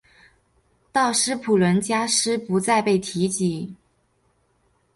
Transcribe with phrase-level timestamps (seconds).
[0.91, 3.75] 道斯普伦加斯不再被提及。